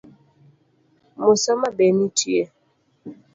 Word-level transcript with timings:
Musoma 1.23 1.67
be 1.77 1.85
nitie? 1.95 2.43